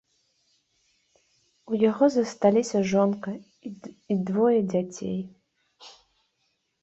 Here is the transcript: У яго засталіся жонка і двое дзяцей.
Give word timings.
У 1.73 1.77
яго 1.89 2.05
засталіся 2.15 2.77
жонка 2.91 3.31
і 4.15 4.19
двое 4.29 4.57
дзяцей. 4.71 5.19